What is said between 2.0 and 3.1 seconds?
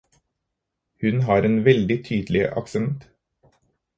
tydelig aksent.